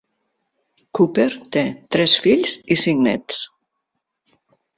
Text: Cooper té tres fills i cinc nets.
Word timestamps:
Cooper 0.99 1.27
té 1.57 1.63
tres 1.97 2.15
fills 2.25 2.57
i 2.77 2.79
cinc 2.85 3.05
nets. 3.11 3.45